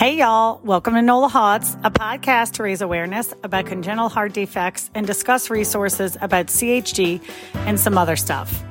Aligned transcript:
Hey, 0.00 0.16
y'all. 0.16 0.62
Welcome 0.64 0.94
to 0.94 1.02
NOLA 1.02 1.28
HAWTS, 1.28 1.76
a 1.84 1.90
podcast 1.90 2.52
to 2.52 2.62
raise 2.62 2.80
awareness 2.80 3.34
about 3.44 3.66
congenital 3.66 4.08
heart 4.08 4.32
defects 4.32 4.90
and 4.94 5.06
discuss 5.06 5.50
resources 5.50 6.16
about 6.22 6.46
CHD 6.46 7.20
and 7.66 7.78
some 7.78 7.98
other 7.98 8.16
stuff. 8.16 8.64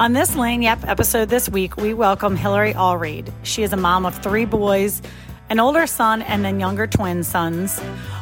On 0.00 0.14
this 0.14 0.32
Lagniappe 0.32 0.84
episode 0.88 1.28
this 1.28 1.48
week, 1.48 1.76
we 1.76 1.94
welcome 1.94 2.34
Hillary 2.34 2.72
Allreed. 2.72 3.32
She 3.44 3.62
is 3.62 3.72
a 3.72 3.76
mom 3.76 4.04
of 4.04 4.20
three 4.20 4.46
boys, 4.46 5.00
an 5.48 5.60
older 5.60 5.86
son, 5.86 6.22
and 6.22 6.44
then 6.44 6.58
younger 6.58 6.88
twin 6.88 7.22
sons. 7.22 7.78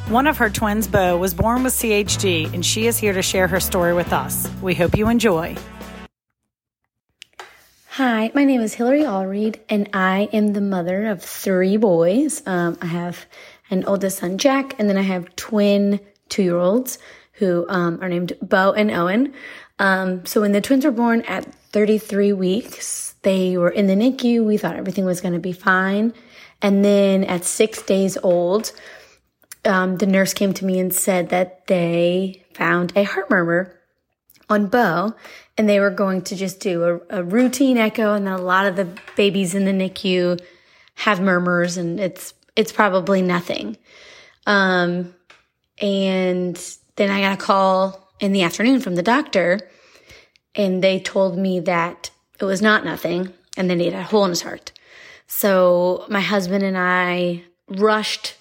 One 0.09 0.27
of 0.27 0.37
her 0.37 0.51
twins, 0.51 0.87
Bo, 0.87 1.17
was 1.17 1.33
born 1.33 1.63
with 1.63 1.73
CHD, 1.73 2.53
and 2.53 2.67
she 2.67 2.87
is 2.87 2.99
here 2.99 3.15
to 3.15 3.23
share 3.23 3.49
her 3.49 3.61
story 3.61 3.95
with 3.95 4.13
us. 4.13 4.47
We 4.61 4.75
hope 4.75 4.95
you 4.95 5.09
enjoy. 5.09 5.57
Hi, 7.97 8.33
my 8.35 8.45
name 8.45 8.63
is 8.63 8.73
Hillary 8.73 9.03
Allreed, 9.03 9.61
and 9.69 9.87
I 9.93 10.31
am 10.33 10.55
the 10.55 10.63
mother 10.63 11.09
of 11.09 11.23
three 11.23 11.77
boys. 11.77 12.43
Um, 12.47 12.79
I 12.81 12.87
have 12.87 13.27
an 13.69 13.85
oldest 13.85 14.17
son, 14.17 14.39
Jack, 14.39 14.75
and 14.79 14.89
then 14.89 14.97
I 14.97 15.03
have 15.03 15.37
twin 15.37 16.01
two 16.31 16.43
year 16.43 16.57
olds 16.57 16.97
who 17.33 17.67
um, 17.69 17.99
are 18.01 18.09
named 18.09 18.33
Bo 18.41 18.73
and 18.73 18.91
Owen. 18.91 19.35
Um, 19.79 20.25
so 20.25 20.41
when 20.41 20.53
the 20.53 20.63
twins 20.63 20.87
were 20.87 20.91
born 20.91 21.21
at 21.29 21.45
33 21.73 22.33
weeks, 22.33 23.15
they 23.21 23.59
were 23.59 23.69
in 23.69 23.89
the 23.89 23.95
NICU. 23.95 24.43
We 24.43 24.57
thought 24.57 24.77
everything 24.77 25.05
was 25.05 25.21
going 25.21 25.35
to 25.35 25.39
be 25.39 25.53
fine. 25.53 26.15
And 26.63 26.83
then 26.83 27.25
at 27.25 27.45
six 27.45 27.83
days 27.83 28.17
old, 28.23 28.73
um, 29.67 29.99
the 29.99 30.07
nurse 30.07 30.33
came 30.33 30.55
to 30.55 30.65
me 30.65 30.79
and 30.79 30.95
said 30.95 31.29
that 31.29 31.67
they 31.67 32.43
found 32.55 32.95
a 32.97 33.03
heart 33.03 33.29
murmur 33.29 33.82
on 34.53 34.67
Bo 34.67 35.15
and 35.59 35.69
they 35.69 35.81
were 35.81 35.91
going 35.91 36.23
to 36.23 36.37
just 36.37 36.61
do 36.61 36.85
a, 37.11 37.19
a 37.19 37.23
routine 37.25 37.77
echo. 37.77 38.15
And 38.15 38.27
then 38.27 38.35
a 38.35 38.43
lot 38.43 38.67
of 38.67 38.77
the 38.77 38.89
babies 39.17 39.55
in 39.55 39.65
the 39.65 39.73
NICU 39.73 40.41
have 40.97 41.21
murmurs 41.21 41.77
and 41.77 41.99
it's, 42.01 42.35
it's 42.57 42.73
probably 42.73 43.23
nothing. 43.23 43.77
Um, 44.47 45.15
and 45.81 46.57
then 46.97 47.11
I 47.11 47.21
got 47.21 47.35
a 47.35 47.45
call 47.45 48.13
in 48.21 48.33
the 48.33 48.43
afternoon 48.43 48.81
from 48.81 48.95
the 48.95 49.03
doctor 49.03 49.61
and 50.55 50.83
they 50.83 51.01
told 51.01 51.39
me 51.39 51.61
that 51.61 52.11
it 52.39 52.45
was 52.45 52.63
not 52.63 52.85
nothing 52.85 53.33
and 53.57 53.69
then 53.69 53.81
he 53.81 53.87
had 53.87 53.95
a 53.95 54.03
hole 54.03 54.25
in 54.25 54.31
his 54.31 54.43
heart. 54.43 54.73
So 55.27 56.05
my 56.09 56.21
husband 56.21 56.63
and 56.63 56.77
I 56.77 57.45
rushed 57.69 58.37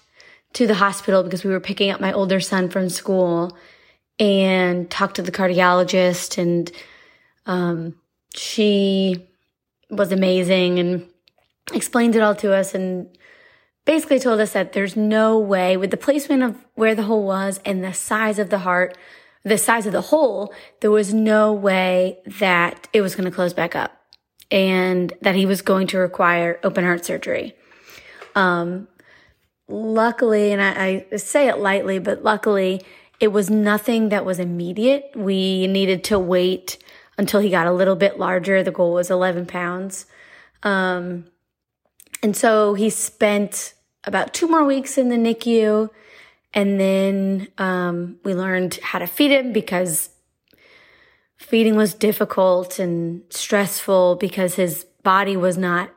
to 0.54 0.67
the 0.67 0.76
hospital 0.76 1.23
because 1.23 1.44
we 1.44 1.52
were 1.52 1.59
picking 1.59 1.89
up 1.89 2.02
my 2.02 2.12
older 2.12 2.39
son 2.39 2.70
from 2.70 2.89
school 2.89 3.58
and 4.20 4.90
talked 4.90 5.16
to 5.16 5.22
the 5.22 5.31
cardiologist 5.31 6.38
and 6.38 6.72
um, 7.45 7.95
she 8.36 9.28
was 9.90 10.12
amazing 10.12 10.80
and 10.80 11.08
explained 11.73 12.16
it 12.16 12.22
all 12.22 12.36
to 12.36 12.54
us 12.54 12.73
and 12.73 13.08
basically 13.86 14.20
told 14.20 14.39
us 14.39 14.54
that 14.54 14.73
there's 14.73 14.95
no 14.95 15.38
way 15.39 15.76
with 15.76 15.92
the 15.92 15.98
placement 15.98 16.44
of 16.44 16.56
where 16.76 16.95
the 16.95 17.04
hole 17.04 17.23
was 17.23 17.59
and 17.66 17.84
the 17.84 17.94
size 17.94 18.39
of 18.39 18.50
the 18.50 18.59
heart, 18.59 18.98
the 19.44 19.58
size 19.58 19.86
of 19.86 19.92
the 19.92 20.02
hole, 20.02 20.54
there 20.82 20.92
was 20.92 21.14
no 21.14 21.52
way 21.52 22.20
that 22.26 22.88
it 22.94 23.02
was 23.02 23.16
going 23.16 23.26
to 23.26 23.36
close 23.36 23.54
back 23.54 23.76
up 23.76 23.92
and 24.52 25.14
that 25.22 25.36
he 25.36 25.45
was 25.45 25.62
going 25.62 25.88
to 25.88 25.98
require 25.98 26.59
open 26.64 26.84
heart 26.84 27.04
surgery. 27.06 27.56
Um, 28.36 28.88
luckily, 29.67 30.52
and 30.52 30.62
I, 30.62 31.06
I 31.12 31.16
say 31.16 31.48
it 31.48 31.58
lightly, 31.58 32.00
but 32.00 32.23
luckily 32.23 32.82
it 33.22 33.31
was 33.31 33.52
nothing 33.52 34.09
that 34.09 34.25
was 34.25 34.39
immediate. 34.39 35.11
We 35.16 35.67
needed 35.67 36.03
to 36.05 36.17
wait 36.17 36.80
until 37.19 37.39
he 37.39 37.52
got 37.52 37.67
a 37.67 37.72
little 37.72 37.95
bit 37.95 38.17
larger. 38.17 38.64
The 38.64 38.72
goal 38.72 38.94
was 38.94 39.11
11 39.11 39.45
pounds. 39.45 40.08
Um, 40.64 41.25
and 42.23 42.36
so 42.36 42.73
he 42.73 42.89
spent 42.89 43.75
about 44.03 44.33
two 44.33 44.47
more 44.47 44.66
weeks 44.66 44.97
in 44.97 45.09
the 45.09 45.17
NICU. 45.17 45.89
And 46.52 46.80
then 46.80 47.47
um, 47.59 48.17
we 48.25 48.33
learned 48.33 48.80
how 48.81 48.97
to 48.97 49.05
feed 49.05 49.30
him 49.30 49.53
because 49.53 50.09
feeding 51.38 51.76
was 51.76 51.93
difficult 51.93 52.80
and 52.80 53.21
stressful 53.30 54.15
because 54.15 54.55
his 54.55 54.86
body 55.04 55.37
was 55.37 55.60
not 55.60 55.92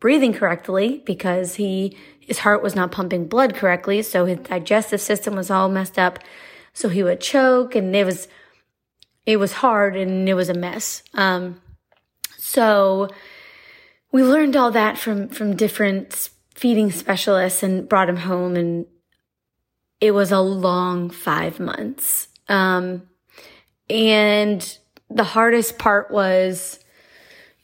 breathing 0.00 0.32
correctly 0.32 1.02
because 1.06 1.54
he 1.54 1.96
his 2.20 2.38
heart 2.40 2.62
was 2.62 2.74
not 2.74 2.92
pumping 2.92 3.26
blood 3.26 3.54
correctly 3.54 4.02
so 4.02 4.24
his 4.26 4.38
digestive 4.38 5.00
system 5.00 5.34
was 5.34 5.50
all 5.50 5.68
messed 5.68 5.98
up 5.98 6.18
so 6.74 6.88
he 6.88 7.02
would 7.02 7.20
choke 7.20 7.74
and 7.74 7.94
it 7.96 8.04
was 8.04 8.28
it 9.24 9.38
was 9.38 9.52
hard 9.52 9.96
and 9.96 10.28
it 10.28 10.34
was 10.34 10.50
a 10.50 10.54
mess. 10.54 11.02
Um, 11.14 11.62
so 12.36 13.08
we 14.12 14.22
learned 14.22 14.54
all 14.54 14.70
that 14.72 14.98
from, 14.98 15.28
from 15.28 15.56
different 15.56 16.28
feeding 16.54 16.90
specialists 16.90 17.62
and 17.62 17.88
brought 17.88 18.08
him 18.08 18.18
home 18.18 18.54
and 18.54 18.86
it 20.00 20.10
was 20.10 20.30
a 20.30 20.40
long 20.40 21.08
five 21.08 21.58
months. 21.58 22.28
Um, 22.48 23.08
and 23.88 24.78
the 25.08 25.24
hardest 25.24 25.78
part 25.78 26.10
was 26.10 26.80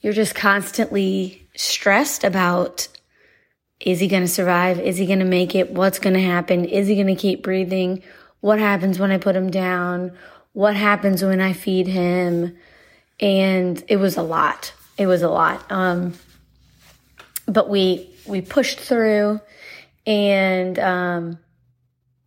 you're 0.01 0.13
just 0.15 0.35
constantly 0.35 1.47
stressed 1.55 2.25
about 2.25 2.89
is 3.81 4.01
he 4.01 4.09
going 4.09 4.23
to 4.23 4.29
survive? 4.29 4.79
Is 4.79 4.99
he 4.99 5.07
going 5.07 5.21
to 5.21 5.25
make 5.25 5.55
it? 5.55 5.71
What's 5.71 5.99
going 5.99 6.13
to 6.13 6.21
happen? 6.21 6.67
Is 6.67 6.87
he 6.87 6.95
going 6.97 7.07
to 7.07 7.15
keep 7.15 7.43
breathing? 7.43 8.03
What 8.41 8.59
happens 8.59 8.99
when 8.99 9.11
I 9.11 9.19
put 9.19 9.37
him 9.37 9.51
down? 9.51 10.13
what 10.53 10.75
happens 10.77 11.23
when 11.23 11.41
I 11.41 11.53
feed 11.53 11.87
him. 11.87 12.57
And 13.19 13.83
it 13.89 13.97
was 13.97 14.17
a 14.17 14.23
lot. 14.23 14.73
It 14.97 15.07
was 15.07 15.23
a 15.23 15.29
lot. 15.29 15.71
Um, 15.71 16.15
but 17.47 17.69
we, 17.69 18.11
we 18.27 18.41
pushed 18.41 18.79
through 18.79 19.41
and, 20.07 20.79
um, 20.79 21.39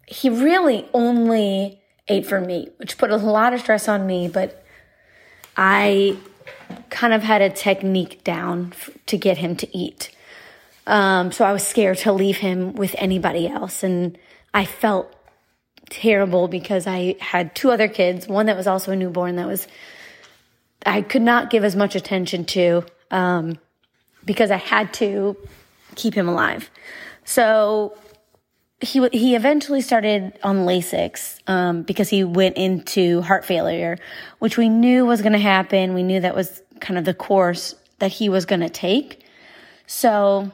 he 0.05 0.29
really 0.29 0.87
only 0.93 1.81
ate 2.07 2.25
for 2.25 2.39
me, 2.39 2.69
which 2.77 2.97
put 2.97 3.09
a 3.09 3.15
lot 3.15 3.53
of 3.53 3.61
stress 3.61 3.87
on 3.87 4.05
me, 4.05 4.27
but 4.27 4.63
I 5.57 6.17
kind 6.89 7.13
of 7.13 7.23
had 7.23 7.41
a 7.41 7.49
technique 7.49 8.23
down 8.23 8.73
f- 8.73 8.89
to 9.07 9.17
get 9.17 9.37
him 9.37 9.55
to 9.55 9.77
eat. 9.77 10.13
Um, 10.85 11.31
so 11.31 11.45
I 11.45 11.53
was 11.53 11.65
scared 11.65 11.97
to 11.99 12.11
leave 12.11 12.37
him 12.37 12.73
with 12.73 12.93
anybody 12.97 13.47
else. 13.47 13.81
And 13.81 14.17
I 14.53 14.65
felt 14.65 15.12
terrible 15.93 16.47
because 16.47 16.87
I 16.87 17.15
had 17.19 17.55
two 17.55 17.71
other 17.71 17.87
kids, 17.87 18.27
one 18.27 18.47
that 18.47 18.57
was 18.57 18.67
also 18.67 18.91
a 18.91 18.95
newborn 18.95 19.35
that 19.35 19.47
was, 19.47 19.67
I 20.85 21.03
could 21.03 21.21
not 21.21 21.49
give 21.49 21.63
as 21.63 21.75
much 21.75 21.95
attention 21.95 22.45
to, 22.45 22.83
um, 23.11 23.59
because 24.25 24.51
I 24.51 24.57
had 24.57 24.91
to 24.95 25.37
keep 25.95 26.15
him 26.15 26.27
alive. 26.27 26.71
So 27.25 27.95
he, 28.81 29.07
he 29.09 29.35
eventually 29.35 29.81
started 29.81 30.37
on 30.43 30.65
Lasix, 30.65 31.39
um, 31.47 31.83
because 31.83 32.09
he 32.09 32.23
went 32.23 32.57
into 32.57 33.21
heart 33.21 33.45
failure, 33.45 33.97
which 34.39 34.57
we 34.57 34.69
knew 34.69 35.05
was 35.05 35.21
going 35.21 35.33
to 35.33 35.39
happen. 35.39 35.93
We 35.93 36.03
knew 36.03 36.19
that 36.19 36.35
was 36.35 36.61
kind 36.79 36.97
of 36.97 37.05
the 37.05 37.13
course 37.13 37.75
that 37.99 38.11
he 38.11 38.29
was 38.29 38.45
going 38.45 38.61
to 38.61 38.69
take. 38.69 39.23
So 39.85 40.51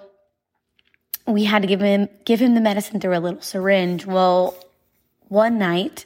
we 1.26 1.46
had 1.46 1.62
to 1.62 1.68
give 1.68 1.80
him, 1.80 2.10
give 2.26 2.42
him 2.42 2.56
the 2.56 2.62
medicine 2.62 3.00
through 3.00 3.18
a 3.18 3.22
little 3.22 3.42
syringe. 3.42 4.06
Well, 4.06 4.56
one 5.30 5.58
night 5.58 6.06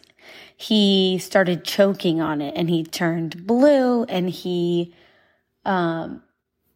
he 0.55 1.17
started 1.17 1.63
choking 1.63 2.21
on 2.21 2.41
it 2.41 2.53
and 2.55 2.69
he 2.69 2.83
turned 2.83 3.45
blue 3.45 4.03
and 4.03 4.29
he 4.29 4.93
um, 5.65 6.21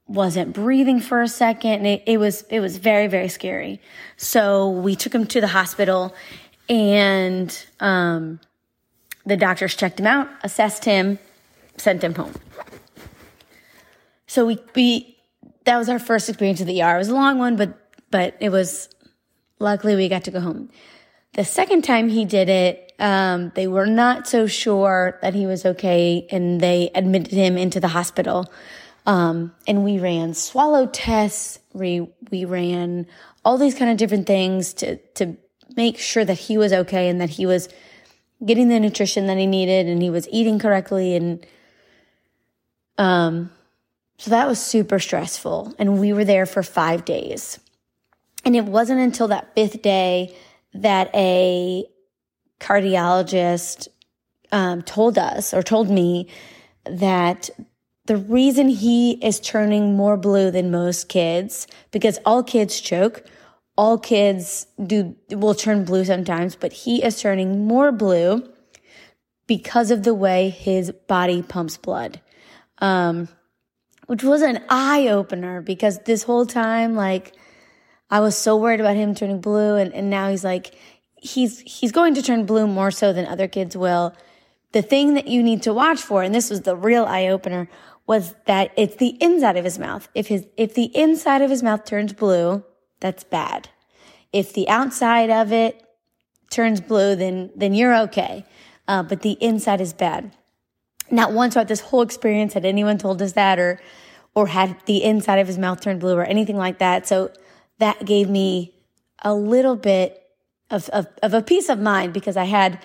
wasn't 0.08 0.54
breathing 0.54 1.00
for 1.00 1.22
a 1.22 1.28
second. 1.28 1.86
It, 1.86 2.04
it, 2.06 2.18
was 2.18 2.42
it 2.50 2.60
was 2.60 2.78
very 2.78 3.08
very 3.08 3.28
scary. 3.28 3.82
So 4.16 4.70
we 4.70 4.96
took 4.96 5.14
him 5.14 5.26
to 5.28 5.42
the 5.42 5.48
hospital, 5.48 6.16
and 6.70 7.66
um, 7.80 8.40
the 9.26 9.38
doctors 9.38 9.76
checked 9.76 10.00
him 10.00 10.08
out, 10.08 10.30
assessed 10.44 10.86
him, 10.86 11.20
sent 11.78 12.04
him 12.04 12.16
home. 12.16 12.34
So 14.28 14.46
we 14.46 14.60
we 14.76 15.18
that 15.66 15.78
was 15.78 15.90
our 15.90 16.00
first 16.00 16.30
experience 16.30 16.62
of 16.62 16.68
the 16.68 16.82
ER. 16.82 16.96
It 16.96 17.00
was 17.00 17.10
a 17.10 17.14
long 17.14 17.38
one, 17.38 17.56
but 17.56 17.78
but 18.10 18.36
it 18.40 18.50
was 18.50 18.90
luckily 19.60 19.96
we 19.96 20.10
got 20.10 20.24
to 20.26 20.32
go 20.32 20.40
home. 20.40 20.70
The 21.34 21.46
second 21.46 21.84
time 21.84 22.10
he 22.10 22.26
did 22.26 22.50
it, 22.50 22.94
um, 23.00 23.52
they 23.56 23.68
were 23.68 23.86
not 23.86 24.28
so 24.28 24.48
sure 24.48 25.20
that 25.22 25.34
he 25.34 25.46
was 25.46 25.66
okay 25.66 26.28
and 26.32 26.60
they 26.60 26.90
admitted 26.96 27.32
him 27.32 27.58
into 27.58 27.80
the 27.80 27.90
hospital. 27.90 28.52
Um, 29.06 29.54
and 29.68 29.84
we 29.84 30.00
ran 30.00 30.34
swallow 30.34 30.88
tests. 30.88 31.60
We, 31.74 32.10
we 32.32 32.46
ran 32.46 33.08
all 33.46 33.58
these 33.58 33.76
kind 33.76 33.92
of 33.92 33.98
different 33.98 34.28
things 34.28 34.74
to, 34.76 34.98
to 35.14 35.38
make 35.76 35.98
sure 35.98 36.26
that 36.26 36.38
he 36.38 36.58
was 36.58 36.74
okay 36.74 37.08
and 37.08 37.22
that 37.22 37.30
he 37.30 37.46
was 37.46 37.70
getting 38.44 38.68
the 38.70 38.80
nutrition 38.80 39.28
that 39.28 39.38
he 39.38 39.46
needed 39.46 39.88
and 39.88 40.02
he 40.02 40.10
was 40.10 40.28
eating 40.30 40.60
correctly. 40.60 41.16
And, 41.16 41.46
um, 42.98 43.52
so 44.18 44.32
that 44.32 44.48
was 44.48 44.60
super 44.60 45.00
stressful. 45.00 45.76
And 45.78 46.00
we 46.00 46.12
were 46.12 46.26
there 46.26 46.46
for 46.46 46.64
five 46.64 47.06
days. 47.06 47.60
And 48.44 48.56
it 48.56 48.66
wasn't 48.66 49.00
until 49.00 49.28
that 49.28 49.54
fifth 49.56 49.82
day 49.82 50.36
that 50.82 51.10
a 51.14 51.86
cardiologist 52.60 53.88
um, 54.52 54.82
told 54.82 55.18
us 55.18 55.54
or 55.54 55.62
told 55.62 55.90
me 55.90 56.30
that 56.86 57.50
the 58.06 58.18
reason 58.18 58.70
he 58.70 59.14
is 59.24 59.40
turning 59.40 59.96
more 59.96 60.16
blue 60.16 60.50
than 60.50 60.72
most 60.72 61.10
kids, 61.10 61.68
because 61.92 62.20
all 62.26 62.42
kids 62.42 62.80
choke 62.80 63.26
all 63.78 64.00
kids 64.00 64.66
do 64.86 65.16
will 65.32 65.54
turn 65.54 65.86
blue 65.86 66.04
sometimes, 66.04 66.56
but 66.56 66.74
he 66.74 67.04
is 67.04 67.22
turning 67.22 67.68
more 67.68 67.92
blue 67.92 68.44
because 69.46 69.92
of 69.92 70.04
the 70.04 70.16
way 70.16 70.50
his 70.50 70.92
body 71.08 71.42
pumps 71.44 71.78
blood. 71.78 72.20
Um, 72.80 73.30
which 74.08 74.24
was 74.24 74.42
an 74.42 74.64
eye 74.70 75.08
opener 75.10 75.62
because 75.62 76.00
this 76.00 76.24
whole 76.24 76.46
time, 76.46 76.96
like, 76.96 77.34
I 78.10 78.20
was 78.20 78.38
so 78.38 78.56
worried 78.56 78.80
about 78.80 78.96
him 78.96 79.16
turning 79.16 79.42
blue 79.42 79.76
and, 79.76 79.94
and 79.94 80.10
now 80.10 80.30
he's 80.30 80.44
like, 80.44 80.76
he's, 81.16 81.60
he's 81.60 81.92
going 81.92 82.14
to 82.16 82.22
turn 82.22 82.46
blue 82.46 82.68
more 82.68 82.92
so 82.92 83.14
than 83.14 83.26
other 83.26 83.48
kids 83.48 83.76
will. 83.76 84.16
The 84.72 84.82
thing 84.82 85.14
that 85.16 85.28
you 85.28 85.44
need 85.44 85.64
to 85.64 85.74
watch 85.74 86.00
for, 86.00 86.24
and 86.24 86.34
this 86.34 86.50
was 86.50 86.62
the 86.62 86.76
real 86.76 87.06
eye 87.06 87.28
opener, 87.28 87.70
was 88.06 88.36
that 88.46 88.72
it's 88.78 88.96
the 88.96 89.18
inside 89.22 89.58
of 89.58 89.66
his 89.66 89.78
mouth. 89.78 90.08
If 90.16 90.28
his, 90.28 90.48
if 90.56 90.74
the 90.74 90.96
inside 90.96 91.42
of 91.42 91.50
his 91.50 91.62
mouth 91.62 91.84
turns 91.84 92.14
blue, 92.14 92.64
that's 93.00 93.24
bad. 93.24 93.70
If 94.32 94.54
the 94.54 94.70
outside 94.70 95.30
of 95.30 95.52
it 95.52 95.84
turns 96.50 96.80
blue, 96.80 97.16
then, 97.16 97.52
then 97.56 97.74
you're 97.74 97.96
okay. 98.04 98.46
Uh, 98.88 99.04
but 99.04 99.22
the 99.22 99.34
inside 99.34 99.82
is 99.82 99.94
bad. 99.94 100.32
Not 101.12 101.34
once 101.34 101.54
throughout 101.54 101.68
this 101.68 101.82
whole 101.82 102.02
experience 102.02 102.54
had 102.54 102.66
anyone 102.66 102.98
told 102.98 103.22
us 103.22 103.34
that 103.34 103.60
or, 103.60 103.82
or 104.36 104.48
had 104.48 104.78
the 104.86 105.04
inside 105.04 105.40
of 105.40 105.48
his 105.48 105.58
mouth 105.58 105.82
turned 105.82 106.00
blue 106.00 106.16
or 106.16 106.24
anything 106.24 106.58
like 106.58 106.80
that. 106.80 107.08
So 107.08 107.32
that 107.80 108.06
gave 108.06 108.30
me 108.30 108.74
a 109.24 109.34
little 109.34 109.76
bit 109.76 110.24
of, 110.70 110.90
of, 110.90 111.08
of 111.24 111.34
a 111.34 111.42
peace 111.42 111.70
of 111.70 111.80
mind 111.80 112.14
because 112.14 112.38
I 112.38 112.46
had 112.46 112.80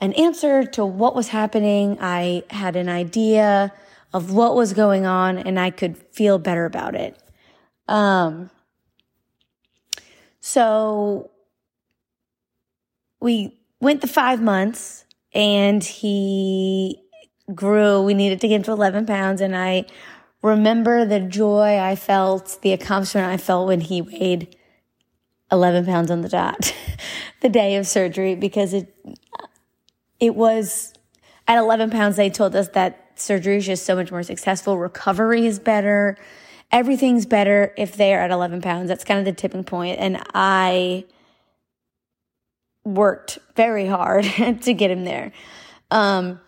an 0.00 0.12
answer 0.14 0.64
to 0.64 0.84
what 0.84 1.14
was 1.14 1.28
happening. 1.28 1.98
I 2.00 2.42
had 2.50 2.76
an 2.76 2.88
idea 2.88 3.72
of 4.12 4.32
what 4.32 4.54
was 4.54 4.72
going 4.72 5.06
on 5.06 5.38
and 5.38 5.58
I 5.58 5.70
could 5.70 5.96
feel 5.96 6.38
better 6.38 6.64
about 6.64 6.94
it. 6.94 7.16
Um, 7.86 8.50
so 10.40 11.30
we 13.20 13.58
went 13.80 14.00
the 14.00 14.06
five 14.06 14.40
months 14.40 15.04
and 15.34 15.84
he 15.84 17.02
grew. 17.54 18.02
We 18.02 18.14
needed 18.14 18.40
to 18.40 18.48
get 18.48 18.56
him 18.56 18.62
to 18.64 18.72
11 18.72 19.06
pounds. 19.06 19.40
And 19.40 19.56
I 19.56 19.84
remember 20.42 21.04
the 21.04 21.20
joy 21.20 21.78
I 21.78 21.96
felt, 21.96 22.58
the 22.62 22.72
accomplishment 22.72 23.26
I 23.26 23.36
felt 23.36 23.68
when 23.68 23.80
he 23.80 24.02
weighed 24.02 24.56
11 25.52 25.84
pounds 25.86 26.10
on 26.10 26.20
the 26.22 26.28
dot 26.28 26.74
the 27.40 27.48
day 27.48 27.76
of 27.76 27.86
surgery 27.86 28.34
because 28.34 28.72
it, 28.72 28.94
it 30.18 30.34
was 30.34 30.92
at 31.48 31.58
11 31.58 31.90
pounds, 31.90 32.16
they 32.16 32.30
told 32.30 32.54
us 32.54 32.68
that 32.68 33.10
surgery 33.16 33.56
is 33.56 33.66
just 33.66 33.84
so 33.84 33.96
much 33.96 34.10
more 34.10 34.22
successful. 34.22 34.78
Recovery 34.78 35.46
is 35.46 35.58
better. 35.58 36.16
Everything's 36.70 37.26
better 37.26 37.74
if 37.76 37.96
they 37.96 38.14
are 38.14 38.20
at 38.20 38.30
11 38.30 38.60
pounds. 38.60 38.88
That's 38.88 39.04
kind 39.04 39.18
of 39.18 39.24
the 39.24 39.32
tipping 39.32 39.64
point. 39.64 39.98
And 39.98 40.22
I 40.32 41.04
worked 42.84 43.38
very 43.56 43.86
hard 43.86 44.24
to 44.62 44.74
get 44.74 44.90
him 44.90 45.04
there. 45.04 45.32
Um, 45.90 46.40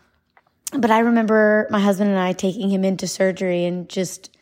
but 0.73 0.91
I 0.91 1.01
remember 1.01 1.67
my 1.71 1.81
husband 1.81 2.11
and 2.11 2.19
I 2.19 2.33
taking 2.33 2.71
him 2.71 2.85
into 2.85 3.07
surgery 3.07 3.65
and 3.65 3.89
just, 3.89 4.37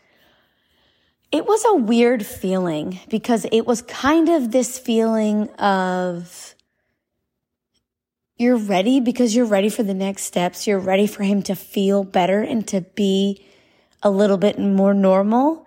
it 1.33 1.47
was 1.47 1.65
a 1.65 1.75
weird 1.75 2.25
feeling 2.25 3.01
because 3.09 3.47
it 3.53 3.67
was 3.67 3.83
kind 3.83 4.29
of 4.29 4.51
this 4.51 4.79
feeling 4.79 5.49
of, 5.51 6.55
you're 8.37 8.57
ready 8.57 9.01
because 9.01 9.37
you're 9.37 9.45
ready 9.45 9.69
for 9.69 9.83
the 9.83 9.93
next 9.93 10.23
steps. 10.23 10.67
You're 10.67 10.79
ready 10.79 11.07
for 11.07 11.23
him 11.23 11.43
to 11.43 11.55
feel 11.55 12.05
better 12.05 12.41
and 12.41 12.67
to 12.69 12.81
be 12.81 13.45
a 14.03 14.09
little 14.09 14.39
bit 14.39 14.59
more 14.59 14.95
normal. 14.95 15.67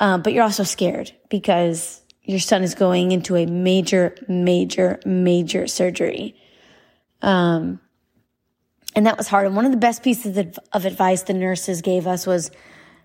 Um, 0.00 0.22
but 0.22 0.32
you're 0.32 0.42
also 0.42 0.62
scared 0.62 1.12
because 1.28 2.00
your 2.22 2.40
son 2.40 2.62
is 2.62 2.74
going 2.74 3.12
into 3.12 3.36
a 3.36 3.44
major, 3.44 4.14
major, 4.28 4.98
major 5.04 5.66
surgery. 5.66 6.34
Um, 7.20 7.80
and 8.96 9.06
that 9.06 9.16
was 9.16 9.28
hard. 9.28 9.46
And 9.46 9.54
one 9.54 9.66
of 9.66 9.70
the 9.70 9.78
best 9.78 10.02
pieces 10.02 10.36
of 10.72 10.84
advice 10.84 11.22
the 11.22 11.34
nurses 11.34 11.82
gave 11.82 12.08
us 12.08 12.26
was 12.26 12.50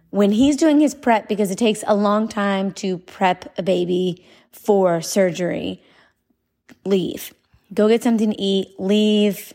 when 0.10 0.32
he's 0.32 0.56
doing 0.56 0.80
his 0.80 0.96
prep, 0.96 1.30
because 1.30 1.52
it 1.52 1.58
takes 1.58 1.84
a 1.86 1.96
long 1.96 2.28
time 2.28 2.72
to 2.74 2.98
prep 2.98 3.54
a 3.60 3.64
baby 3.64 4.26
for 4.52 5.02
surgery, 5.02 5.84
leave 6.84 7.32
Go 7.74 7.88
get 7.88 8.04
something 8.04 8.32
to 8.32 8.42
eat, 8.42 8.80
leave. 8.80 9.54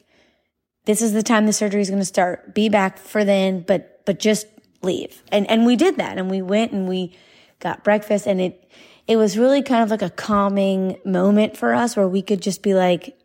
This 0.87 1.03
is 1.03 1.13
the 1.13 1.23
time 1.23 1.47
the 1.47 1.53
surgery 1.53 1.83
is 1.83 1.91
going 1.91 2.01
to 2.01 2.07
start. 2.07 2.55
Be 2.55 2.69
back 2.69 2.99
for 2.99 3.25
then, 3.25 3.61
but, 3.61 4.05
but 4.07 4.19
just 4.19 4.47
leave. 4.83 5.23
And, 5.31 5.49
and 5.51 5.67
we 5.67 5.77
did 5.77 5.97
that 5.97 6.17
and 6.17 6.31
we 6.31 6.41
went 6.41 6.73
and 6.73 6.89
we 6.89 7.15
got 7.61 7.85
breakfast 7.85 8.27
and 8.27 8.41
it, 8.41 8.71
it 9.07 9.17
was 9.17 9.37
really 9.37 9.63
kind 9.63 9.83
of 9.83 9.91
like 9.91 10.03
a 10.03 10.11
calming 10.11 10.99
moment 11.05 11.57
for 11.57 11.75
us 11.75 11.97
where 11.97 12.09
we 12.09 12.23
could 12.23 12.41
just 12.41 12.63
be 12.63 12.75
like, 12.75 13.19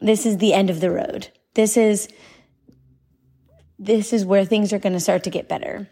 this 0.00 0.26
is 0.26 0.38
the 0.38 0.52
end 0.52 0.70
of 0.70 0.80
the 0.80 0.90
road. 0.90 1.28
This 1.54 1.76
is, 1.76 2.08
this 3.78 4.12
is 4.12 4.24
where 4.24 4.44
things 4.44 4.72
are 4.72 4.78
going 4.78 4.92
to 4.92 5.00
start 5.00 5.24
to 5.24 5.30
get 5.30 5.48
better. 5.48 5.88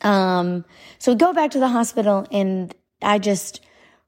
Um, 0.00 0.64
so 0.98 1.12
we 1.12 1.18
go 1.18 1.32
back 1.32 1.52
to 1.52 1.58
the 1.58 1.68
hospital 1.68 2.26
and 2.30 2.74
I 3.02 3.18
just 3.18 3.60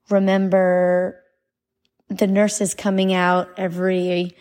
remember 0.08 1.22
the 2.08 2.26
nurses 2.26 2.74
coming 2.74 3.12
out 3.12 3.48
every 3.56 4.36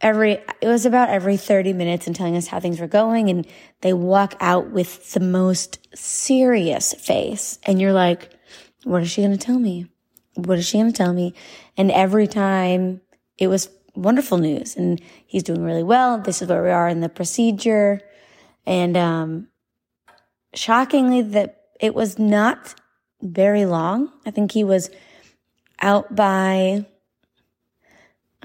every 0.00 0.32
it 0.60 0.66
was 0.66 0.86
about 0.86 1.10
every 1.10 1.36
30 1.36 1.72
minutes 1.72 2.06
and 2.06 2.14
telling 2.14 2.36
us 2.36 2.46
how 2.46 2.60
things 2.60 2.80
were 2.80 2.86
going 2.86 3.28
and 3.28 3.46
they 3.80 3.92
walk 3.92 4.34
out 4.40 4.70
with 4.70 5.12
the 5.12 5.20
most 5.20 5.78
serious 5.94 6.94
face. 6.94 7.58
And 7.64 7.80
you're 7.80 7.92
like 7.92 8.30
what 8.84 9.02
is 9.02 9.10
she 9.10 9.22
going 9.22 9.36
to 9.36 9.44
tell 9.44 9.58
me? 9.58 9.86
What 10.34 10.58
is 10.58 10.66
she 10.66 10.78
going 10.78 10.92
to 10.92 10.96
tell 10.96 11.12
me? 11.12 11.34
And 11.76 11.90
every 11.90 12.26
time 12.26 13.00
it 13.36 13.48
was 13.48 13.68
wonderful 13.98 14.38
news 14.38 14.76
and 14.76 15.00
he's 15.26 15.42
doing 15.42 15.62
really 15.62 15.82
well. 15.82 16.18
This 16.18 16.40
is 16.40 16.48
where 16.48 16.62
we 16.62 16.70
are 16.70 16.88
in 16.88 17.00
the 17.00 17.08
procedure. 17.08 18.00
And 18.66 18.96
um 18.96 19.48
shockingly 20.54 21.22
that 21.22 21.62
it 21.80 21.94
was 21.94 22.18
not 22.18 22.74
very 23.20 23.64
long. 23.64 24.12
I 24.26 24.30
think 24.30 24.52
he 24.52 24.64
was 24.64 24.90
out 25.80 26.14
by, 26.14 26.86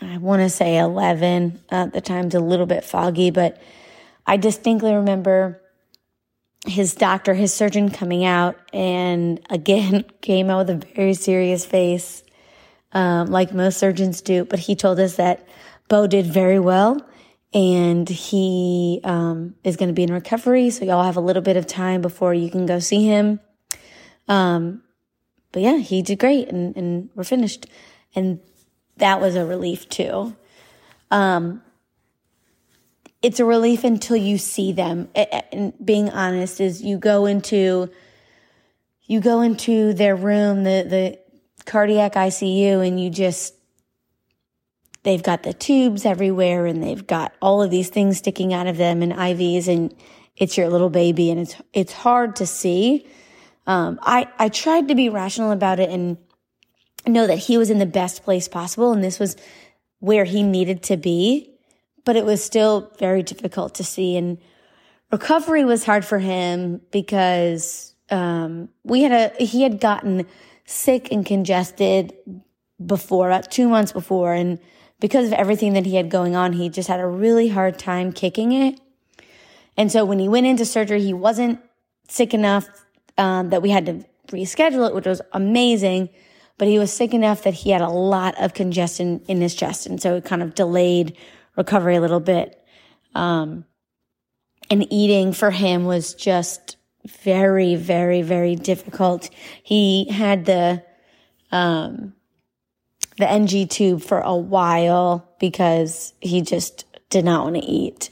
I 0.02 0.18
want 0.18 0.42
to 0.42 0.50
say 0.50 0.78
11. 0.78 1.62
At 1.70 1.94
the 1.94 2.02
time's 2.02 2.36
a 2.36 2.40
little 2.40 2.66
bit 2.66 2.84
foggy, 2.84 3.32
but 3.32 3.62
I 4.26 4.38
distinctly 4.38 4.94
remember 4.94 5.62
his 6.66 6.96
doctor, 6.96 7.34
his 7.34 7.54
surgeon 7.54 7.90
coming 7.90 8.24
out 8.24 8.56
and 8.72 9.40
again 9.50 10.06
came 10.22 10.50
out 10.50 10.68
with 10.68 10.84
a 10.84 10.88
very 10.96 11.14
serious 11.14 11.66
face, 11.66 12.23
um, 12.94 13.28
like 13.28 13.54
most 13.54 13.78
surgeons 13.78 14.22
do. 14.22 14.46
But 14.46 14.60
he 14.60 14.76
told 14.76 15.00
us 15.00 15.18
that 15.18 15.48
Bo 15.90 16.08
did 16.08 16.26
very 16.26 16.60
well 16.60 17.06
and 17.54 18.08
he 18.10 19.00
um, 19.04 19.56
is 19.64 19.76
going 19.78 19.90
to 19.90 19.94
be 19.94 20.04
in 20.04 20.14
recovery. 20.14 20.70
So 20.70 20.86
y'all 20.86 21.04
have 21.04 21.18
a 21.18 21.22
little 21.22 21.42
bit 21.42 21.58
of 21.58 21.68
time 21.68 22.02
before 22.02 22.34
you 22.34 22.50
can 22.50 22.66
go 22.66 22.80
see 22.80 23.06
him. 23.06 23.40
Um, 24.28 24.82
but 25.52 25.62
yeah, 25.62 25.78
he 25.78 26.02
did 26.02 26.20
great 26.20 26.50
and, 26.50 26.76
and 26.76 27.10
we're 27.14 27.24
finished. 27.24 27.68
And 28.16 28.40
that 28.98 29.22
was 29.22 29.36
a 29.36 29.46
relief 29.46 29.88
too. 29.90 30.36
Um, 31.12 31.62
it's 33.22 33.40
a 33.40 33.46
relief 33.46 33.84
until 33.84 34.18
you 34.18 34.38
see 34.38 34.72
them. 34.74 35.10
And 35.16 35.74
being 35.84 36.10
honest 36.10 36.60
is 36.60 36.82
you 36.82 36.98
go 36.98 37.26
into, 37.26 37.90
you 39.04 39.22
go 39.22 39.42
into 39.42 39.94
their 39.94 40.16
room, 40.16 40.64
the, 40.64 40.86
the 40.88 41.20
cardiac 41.64 42.14
ICU 42.14 42.86
and 42.86 43.02
you 43.02 43.10
just, 43.10 43.56
they've 45.04 45.24
got 45.24 45.44
the 45.44 45.54
tubes 45.54 46.06
everywhere 46.06 46.66
and 46.66 46.82
they've 46.84 47.06
got 47.06 47.34
all 47.42 47.62
of 47.62 47.72
these 47.72 47.90
things 47.90 48.18
sticking 48.18 48.54
out 48.54 48.68
of 48.68 48.78
them 48.78 49.02
and 49.02 49.14
IVs 49.14 49.68
and 49.68 49.94
it's 50.38 50.58
your 50.58 50.70
little 50.70 50.90
baby 50.90 51.30
and 51.30 51.40
it's, 51.40 51.56
it's 51.74 51.94
hard 51.94 52.36
to 52.38 52.46
see 52.46 53.08
um, 53.66 54.00
I, 54.02 54.28
I 54.38 54.50
tried 54.50 54.90
to 54.90 54.96
be 54.96 55.10
rational 55.10 55.52
about 55.52 55.80
it 55.80 55.90
and 55.90 56.18
know 57.08 57.28
that 57.28 57.38
he 57.38 57.58
was 57.58 57.70
in 57.70 57.80
the 57.80 57.86
best 57.86 58.24
place 58.24 58.48
possible 58.48 58.92
and 58.92 59.04
this 59.04 59.20
was 59.20 59.36
where 60.00 60.26
he 60.26 60.44
needed 60.44 60.84
to 60.84 60.98
be, 60.98 61.54
but 62.04 62.16
it 62.16 62.26
was 62.26 62.44
still 62.44 62.92
very 63.00 63.24
difficult 63.24 63.76
to 63.76 63.84
see. 63.84 64.18
And 64.18 64.38
recovery 65.12 65.64
was 65.64 65.86
hard 65.86 66.04
for 66.04 66.20
him 66.20 66.82
because, 66.92 67.94
um, 68.10 68.70
we 68.84 69.04
had 69.04 69.34
a, 69.40 69.44
he 69.44 69.64
had 69.64 69.80
gotten 69.80 70.28
sick 70.66 71.12
and 71.12 71.26
congested 71.26 72.14
before, 72.84 73.28
about 73.28 73.52
two 73.52 73.68
months 73.68 73.92
before. 73.92 74.34
And 74.34 74.60
because 75.00 75.28
of 75.28 75.34
everything 75.34 75.74
that 75.74 75.86
he 75.86 75.96
had 75.96 76.10
going 76.10 76.36
on, 76.36 76.54
he 76.54 76.70
just 76.70 76.88
had 76.88 77.00
a 77.00 77.08
really 77.08 77.50
hard 77.50 77.78
time 77.78 78.12
kicking 78.12 78.52
it. 78.52 78.80
And 79.76 79.92
so 79.92 80.06
when 80.06 80.20
he 80.20 80.30
went 80.30 80.46
into 80.46 80.66
surgery, 80.66 81.02
he 81.02 81.14
wasn't 81.14 81.60
sick 82.08 82.34
enough 82.34 82.68
um, 83.18 83.50
that 83.50 83.62
we 83.62 83.70
had 83.70 83.86
to 83.88 84.06
reschedule 84.28 84.88
it, 84.88 84.96
which 84.96 85.06
was 85.06 85.22
amazing. 85.32 86.10
But 86.58 86.68
he 86.68 86.78
was 86.78 86.94
sick 86.94 87.14
enough 87.14 87.44
that 87.44 87.54
he 87.54 87.72
had 87.72 87.82
a 87.82 87.90
lot 87.90 88.40
of 88.40 88.54
congestion 88.54 89.22
in 89.28 89.42
his 89.42 89.56
chest. 89.56 89.88
And 89.88 90.02
so 90.02 90.16
it 90.16 90.26
kind 90.26 90.44
of 90.44 90.54
delayed 90.54 91.18
recovery 91.58 91.96
a 91.96 92.02
little 92.02 92.20
bit. 92.20 92.64
Um, 93.16 93.66
and 94.70 94.92
eating 94.92 95.34
for 95.34 95.52
him 95.52 95.86
was 95.86 96.14
just 96.14 96.78
very, 97.06 97.76
very, 97.76 98.22
very 98.22 98.56
difficult. 98.56 99.30
He 99.62 100.10
had 100.10 100.46
the, 100.46 100.84
um, 101.52 102.14
the 103.18 103.30
NG 103.30 103.68
tube 103.68 104.02
for 104.02 104.20
a 104.20 104.36
while 104.36 105.28
because 105.40 106.14
he 106.22 106.42
just 106.42 106.86
did 107.10 107.26
not 107.26 107.44
want 107.44 107.56
to 107.56 107.62
eat. 107.62 108.10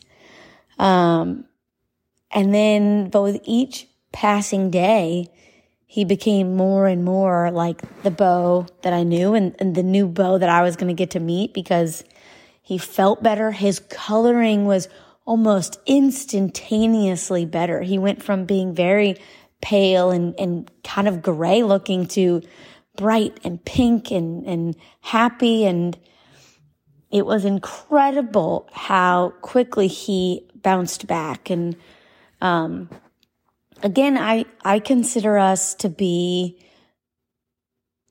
Um, 0.78 1.46
and 2.32 2.54
then, 2.54 3.10
but 3.10 3.22
with 3.22 3.42
each 3.44 3.88
passing 4.12 4.72
day, 4.72 5.30
he 5.86 6.06
became 6.06 6.56
more 6.56 6.88
and 6.88 7.04
more 7.04 7.52
like 7.52 7.82
the 8.04 8.12
Bo 8.12 8.66
that 8.84 8.94
I 8.94 9.04
knew 9.04 9.34
and, 9.34 9.56
and 9.60 9.76
the 9.76 9.84
new 9.84 10.08
Bo 10.08 10.38
that 10.38 10.48
I 10.48 10.62
was 10.62 10.76
going 10.76 10.88
to 10.88 10.94
get 10.94 11.12
to 11.12 11.20
meet 11.20 11.54
because 11.54 12.04
he 12.62 12.78
felt 12.78 13.22
better. 13.22 13.52
His 13.52 13.80
coloring 13.80 14.66
was 14.66 14.88
almost 15.26 15.80
instantaneously 15.86 17.46
better. 17.46 17.82
He 17.82 17.98
went 17.98 18.24
from 18.24 18.46
being 18.46 18.74
very 18.74 19.16
pale 19.62 20.12
and, 20.12 20.34
and 20.40 20.70
kind 20.84 21.08
of 21.08 21.22
gray 21.22 21.64
looking 21.64 22.08
to 22.08 22.42
bright 22.98 23.40
and 23.44 23.64
pink 23.64 24.12
and, 24.12 24.46
and 24.46 24.76
happy. 25.02 25.66
And 25.66 25.98
it 27.12 27.26
was 27.26 27.46
incredible 27.46 28.68
how 28.74 29.34
quickly 29.42 29.88
he 29.88 30.48
bounced 30.56 31.08
back. 31.08 31.50
And, 31.50 31.76
um, 32.42 32.90
again, 33.84 34.18
I, 34.18 34.46
I 34.64 34.80
consider 34.80 35.38
us 35.38 35.76
to 35.76 35.90
be 35.90 36.60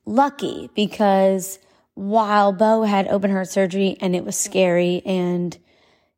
lucky 0.05 0.69
because 0.75 1.59
while 1.93 2.53
Bo 2.53 2.83
had 2.83 3.07
open 3.07 3.31
heart 3.31 3.49
surgery 3.49 3.97
and 3.99 4.15
it 4.15 4.25
was 4.25 4.37
scary 4.37 5.01
and 5.05 5.57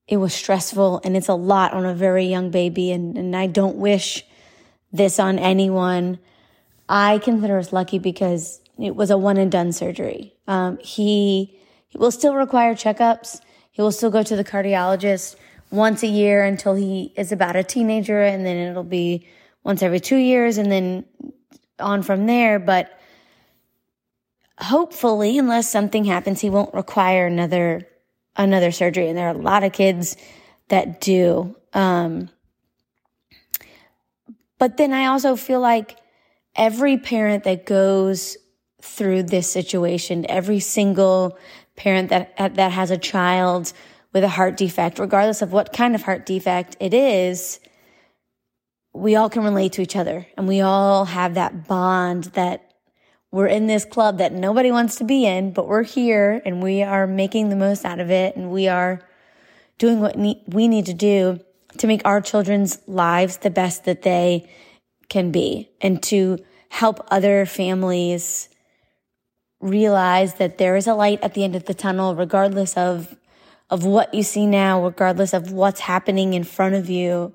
it 0.08 0.18
was 0.18 0.34
stressful 0.34 1.02
and 1.04 1.16
it's 1.16 1.30
a 1.30 1.34
lot 1.34 1.74
on 1.74 1.86
a 1.86 1.94
very 1.94 2.26
young 2.26 2.52
baby 2.52 2.92
and, 2.92 3.18
and 3.18 3.36
I 3.36 3.48
don't 3.48 3.78
wish 3.78 4.26
this 4.92 5.20
on 5.20 5.40
anyone. 5.40 6.20
I 6.90 7.20
consider 7.20 7.58
us 7.58 7.72
lucky 7.72 8.00
because 8.00 8.62
it 8.78 8.96
was 8.96 9.10
a 9.10 9.18
one 9.18 9.38
and 9.38 9.52
done 9.52 9.72
surgery. 9.72 10.34
Um, 10.48 10.78
he, 10.80 11.58
he 11.88 11.98
will 11.98 12.12
still 12.12 12.36
require 12.36 12.76
checkups. 12.76 13.40
He 13.72 13.82
will 13.82 13.92
still 13.92 14.12
go 14.12 14.24
to 14.24 14.36
the 14.36 14.44
cardiologist 14.44 15.36
once 15.72 16.04
a 16.04 16.08
year 16.08 16.44
until 16.44 16.76
he 16.76 17.14
is 17.16 17.32
about 17.32 17.56
a 17.56 17.64
teenager 17.64 18.22
and 18.22 18.46
then 18.46 18.58
it'll 18.58 18.84
be 18.84 19.28
once 19.64 19.82
every 19.82 20.00
two 20.00 20.18
years 20.18 20.58
and 20.58 20.72
then 20.72 21.06
on 21.80 22.04
from 22.04 22.26
there. 22.28 22.60
But 22.60 22.92
hopefully, 24.60 25.38
unless 25.38 25.72
something 25.72 26.04
happens, 26.04 26.42
he 26.42 26.50
won't 26.50 26.74
require 26.74 27.26
another 27.26 27.88
another 28.36 28.72
surgery. 28.72 29.08
And 29.08 29.18
there 29.18 29.28
are 29.28 29.36
a 29.36 29.38
lot 29.38 29.64
of 29.64 29.74
kids 29.74 30.18
that 30.70 31.02
do. 31.02 31.56
Um, 31.74 32.30
but 34.58 34.78
then 34.78 34.94
I 34.94 35.08
also 35.08 35.36
feel 35.36 35.60
like 35.60 35.98
every 36.56 36.98
parent 36.98 37.44
that 37.44 37.66
goes 37.66 38.38
through 38.82 39.24
this 39.24 39.50
situation, 39.50 40.26
every 40.30 40.60
single 40.60 41.38
parent 41.76 42.10
that 42.10 42.36
that 42.38 42.72
has 42.72 42.92
a 42.92 42.98
child 42.98 43.74
with 44.14 44.24
a 44.24 44.30
heart 44.30 44.58
defect, 44.58 45.00
regardless 45.00 45.42
of 45.42 45.52
what 45.52 45.74
kind 45.74 45.96
of 45.96 46.04
heart 46.04 46.26
defect 46.26 46.78
it 46.80 46.94
is, 46.94 47.60
we 48.94 49.16
all 49.16 49.30
can 49.30 49.44
relate 49.44 49.74
to 49.74 49.82
each 49.82 49.96
other 49.96 50.28
and 50.38 50.48
we 50.48 50.62
all 50.62 51.06
have 51.06 51.34
that 51.34 51.68
bond 51.68 52.26
that 52.36 52.73
we're 53.34 53.48
in 53.48 53.66
this 53.66 53.84
club 53.84 54.20
that 54.20 54.32
nobody 54.32 54.72
wants 54.72 54.98
to 54.98 55.04
be 55.04 55.26
in, 55.26 55.54
but 55.54 55.68
we're 55.68 55.82
here 55.82 56.40
and 56.46 56.62
we 56.62 56.84
are 56.84 57.08
making 57.08 57.50
the 57.50 57.56
most 57.56 57.84
out 57.84 58.00
of 58.00 58.12
it 58.12 58.36
and 58.36 58.52
we 58.52 58.68
are 58.68 59.02
doing 59.80 60.00
what 60.00 60.16
we 60.16 60.68
need 60.68 60.86
to 60.86 60.94
do 60.94 61.40
to 61.80 61.88
make 61.88 62.04
our 62.06 62.22
children's 62.22 62.78
lives 62.86 63.38
the 63.38 63.50
best 63.50 63.86
that 63.86 64.04
they 64.04 64.48
can 65.10 65.32
be 65.32 65.68
and 65.82 66.04
to 66.04 66.38
help 66.70 67.08
other 67.10 67.48
families 67.48 68.50
realize 69.60 70.36
that 70.36 70.60
there 70.60 70.76
is 70.76 70.86
a 70.86 70.94
light 70.94 71.20
at 71.24 71.34
the 71.34 71.44
end 71.44 71.56
of 71.56 71.66
the 71.66 71.74
tunnel, 71.74 72.14
regardless 72.14 72.78
of, 72.78 73.16
of 73.72 73.84
what 73.84 74.14
you 74.14 74.22
see 74.22 74.46
now, 74.46 74.86
regardless 74.86 75.34
of 75.34 75.52
what's 75.52 75.80
happening 75.80 76.36
in 76.36 76.44
front 76.44 76.76
of 76.76 76.88
you. 76.88 77.34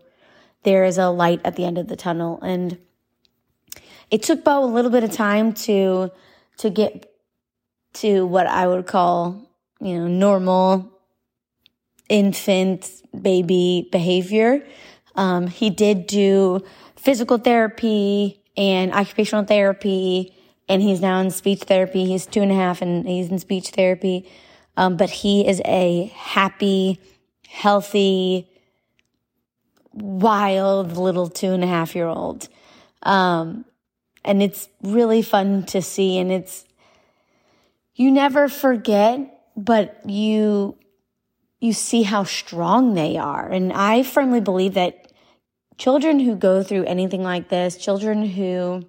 There 0.63 0.85
is 0.85 0.97
a 0.97 1.09
light 1.09 1.41
at 1.45 1.57
the 1.57 1.65
end 1.65 1.77
of 1.77 1.89
the 1.89 1.97
tunnel. 1.97 2.39
And 2.41 2.79
it 4.11 4.23
took 4.23 4.45
Bo 4.45 4.65
a 4.65 4.67
little 4.67 4.91
bit 4.91 5.05
of 5.05 5.13
time 5.13 5.53
to 5.53 6.11
to 6.59 6.71
get 6.71 7.13
to 7.95 8.27
what 8.27 8.47
I 8.47 8.67
would 8.67 8.87
call, 8.87 9.51
you 9.81 9.99
know, 9.99 10.07
normal 10.07 10.91
infant 12.09 12.91
baby 13.21 13.89
behavior. 13.91 14.67
Um, 15.15 15.47
he 15.47 15.71
did 15.71 16.07
do 16.07 16.65
physical 16.97 17.39
therapy 17.39 18.43
and 18.57 18.93
occupational 18.93 19.45
therapy, 19.45 20.35
and 20.69 20.83
he's 20.83 21.01
now 21.01 21.21
in 21.21 21.31
speech 21.31 21.63
therapy. 21.63 22.05
He's 22.05 22.27
two 22.27 22.43
and 22.43 22.53
a 22.53 22.55
half 22.55 22.83
and 22.83 23.07
he's 23.07 23.31
in 23.31 23.39
speech 23.39 23.71
therapy. 23.71 24.29
Um, 24.77 24.97
but 24.97 25.11
he 25.11 25.47
is 25.47 25.61
a 25.65 26.13
happy, 26.15 27.01
healthy, 27.49 28.49
wild 29.93 30.97
little 30.97 31.29
two 31.29 31.53
and 31.53 31.65
a 31.65 31.67
half 31.67 31.97
year 31.97 32.07
old. 32.07 32.49
Um, 33.03 33.65
and 34.29 34.43
it's 34.43 34.69
really 34.83 35.23
fun 35.23 35.65
to 35.65 35.81
see 35.81 36.19
and 36.19 36.31
it's 36.31 36.67
you 37.95 38.11
never 38.11 38.49
forget 38.49 39.19
but 39.57 40.01
you 40.09 40.77
you 41.61 41.73
see 41.73 42.05
how 42.05 42.23
strong 42.23 42.95
they 42.95 43.17
are. 43.17 43.49
And 43.49 43.73
i 43.73 44.03
firmly 44.03 44.41
believe 44.41 44.75
that 44.75 45.11
children 45.79 46.21
who 46.21 46.37
go 46.37 46.63
through 46.63 46.85
anything 46.85 47.23
like 47.23 47.49
this 47.49 47.77
children 47.77 48.25
who 48.25 48.87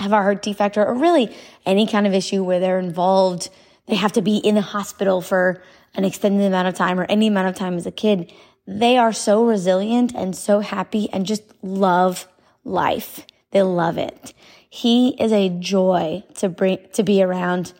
have 0.00 0.12
a 0.12 0.16
heart 0.16 0.42
defect 0.42 0.76
or 0.76 0.92
really 0.92 1.34
any 1.64 1.86
kind 1.86 2.06
of 2.06 2.12
issue 2.12 2.42
where 2.42 2.58
they're 2.58 2.80
involved 2.80 3.48
they 3.86 3.94
have 3.94 4.12
to 4.12 4.22
be 4.22 4.38
in 4.38 4.54
the 4.56 4.62
hospital 4.62 5.20
for 5.20 5.62
an 5.94 6.04
extended 6.04 6.44
amount 6.44 6.66
of 6.66 6.74
time 6.74 6.98
or 6.98 7.04
any 7.04 7.28
amount 7.28 7.46
of 7.46 7.54
time 7.54 7.76
as 7.76 7.86
a 7.86 7.92
kid 7.92 8.32
they 8.66 8.96
are 8.96 9.12
so 9.12 9.44
resilient 9.44 10.12
and 10.16 10.34
so 10.34 10.60
happy 10.60 11.08
and 11.12 11.26
just 11.26 11.44
love 11.62 12.26
life 12.64 13.24
they 13.54 13.62
love 13.62 13.98
it. 13.98 14.34
He 14.68 15.10
is 15.22 15.32
a 15.32 15.48
joy 15.48 16.24
to 16.34 16.48
bring, 16.48 16.78
to 16.94 17.04
be 17.04 17.22
around. 17.22 17.72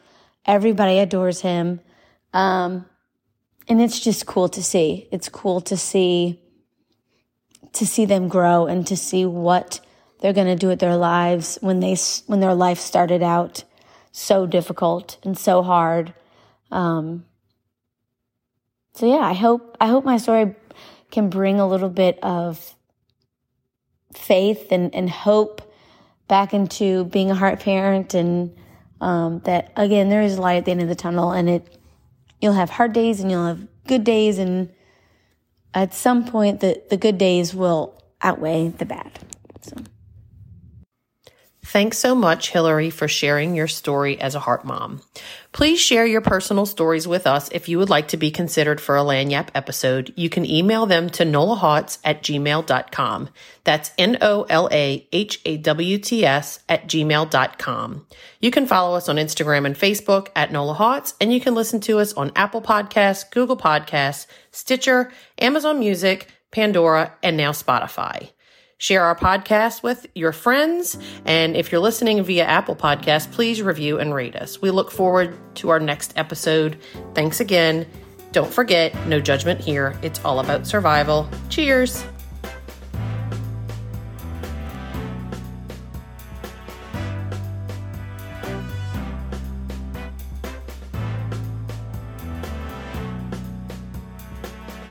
Everybody 0.47 1.01
adores 1.01 1.41
him. 1.41 1.81
Um, 2.33 2.87
and 3.67 3.83
it's 3.83 3.99
just 3.99 4.25
cool 4.25 4.49
to 4.51 4.63
see. 4.63 5.09
It's 5.11 5.29
cool 5.29 5.61
to 5.63 5.77
see, 5.77 6.41
to 7.73 7.85
see 7.85 8.05
them 8.05 8.29
grow 8.29 8.67
and 8.67 8.87
to 8.87 8.97
see 8.97 9.27
what 9.27 9.81
they're 10.21 10.33
going 10.33 10.47
to 10.47 10.55
do 10.55 10.69
with 10.69 10.79
their 10.79 10.97
lives 10.97 11.59
when 11.61 11.81
they, 11.81 11.97
when 12.29 12.39
their 12.39 12.55
life 12.55 12.79
started 12.79 13.23
out 13.23 13.65
so 14.13 14.47
difficult 14.47 15.19
and 15.25 15.37
so 15.37 15.61
hard. 15.65 16.15
Um, 16.71 17.25
so 18.95 19.07
yeah, 19.07 19.27
I 19.27 19.33
hope, 19.33 19.77
I 19.81 19.89
hope 19.89 20.05
my 20.05 20.19
story 20.19 20.55
can 21.11 21.31
bring 21.31 21.59
a 21.59 21.67
little 21.67 21.89
bit 21.89 22.21
of 22.23 22.77
faith 24.17 24.73
and, 24.73 24.95
and 24.95 25.11
hope 25.11 25.61
back 26.29 26.55
into 26.55 27.05
being 27.05 27.31
a 27.31 27.35
heart 27.35 27.61
parent 27.61 28.15
and 28.15 28.55
um, 29.01 29.41
that 29.41 29.73
again 29.77 30.09
there 30.09 30.23
is 30.23 30.39
light 30.39 30.57
at 30.57 30.65
the 30.65 30.71
end 30.71 30.81
of 30.83 30.89
the 30.89 30.95
tunnel 30.95 31.33
and 31.33 31.49
it 31.49 31.79
you'll 32.41 32.55
have 32.55 32.71
hard 32.71 32.93
days 32.93 33.21
and 33.21 33.31
you'll 33.31 33.47
have 33.47 33.67
good 33.87 34.05
days 34.05 34.39
and 34.39 34.71
at 35.75 35.93
some 35.93 36.25
point 36.25 36.61
the, 36.61 36.81
the 36.91 36.97
good 36.97 37.19
days 37.19 37.55
will 37.55 38.03
outweigh 38.23 38.69
the 38.69 38.87
bad 38.87 39.19
so 39.61 39.77
Thanks 41.67 41.99
so 41.99 42.15
much, 42.15 42.51
Hillary, 42.51 42.91
for 42.91 43.09
sharing 43.09 43.57
your 43.57 43.67
story 43.67 44.21
as 44.21 44.35
a 44.35 44.41
heart 44.41 44.65
mom. 44.65 45.01
Please 45.55 45.81
share 45.81 46.05
your 46.05 46.21
personal 46.21 46.67
stories 46.67 47.07
with 47.07 47.29
us 47.29 47.49
if 47.53 47.69
you 47.69 47.79
would 47.79 47.89
like 47.89 48.09
to 48.09 48.17
be 48.17 48.33
considered 48.33 48.81
for 48.81 48.97
a 48.97 49.03
Lagniappe 49.03 49.51
episode. 49.55 50.13
You 50.17 50.29
can 50.29 50.45
email 50.45 50.85
them 50.85 51.09
to 51.11 51.23
nolahawts 51.23 51.99
at 52.03 52.25
gmail.com. 52.25 53.29
That's 53.63 53.93
N-O-L-A-H-A-W-T-S 53.97 54.59
at 56.69 56.89
gmail.com. 56.89 58.07
You 58.41 58.51
can 58.51 58.67
follow 58.67 58.97
us 58.97 59.09
on 59.09 59.15
Instagram 59.15 59.65
and 59.65 59.77
Facebook 59.77 60.27
at 60.35 60.51
NOLAHAWTS, 60.51 61.15
and 61.21 61.33
you 61.33 61.41
can 61.41 61.55
listen 61.55 61.79
to 61.83 62.01
us 62.01 62.13
on 62.15 62.33
Apple 62.35 62.61
Podcasts, 62.61 63.31
Google 63.31 63.57
Podcasts, 63.57 64.27
Stitcher, 64.51 65.13
Amazon 65.39 65.79
Music, 65.79 66.27
Pandora, 66.51 67.15
and 67.23 67.37
now 67.37 67.53
Spotify. 67.53 68.31
Share 68.85 69.03
our 69.03 69.17
podcast 69.17 69.83
with 69.83 70.07
your 70.15 70.33
friends. 70.33 70.99
And 71.25 71.57
if 71.57 71.73
you're 71.73 71.81
listening 71.81 72.23
via 72.23 72.45
Apple 72.45 72.77
Podcasts, 72.77 73.33
please 73.33 73.63
review 73.63 73.99
and 73.99 74.15
rate 74.15 74.37
us. 74.37 74.61
We 74.61 74.71
look 74.71 74.91
forward 74.91 75.39
to 75.55 75.71
our 75.71 75.81
next 75.81 76.13
episode. 76.17 76.77
Thanks 77.15 77.41
again. 77.41 77.87
Don't 78.33 78.53
forget, 78.53 78.95
no 79.07 79.21
judgment 79.21 79.59
here. 79.59 79.99
It's 80.03 80.23
all 80.23 80.39
about 80.39 80.67
survival. 80.67 81.27
Cheers. 81.49 82.05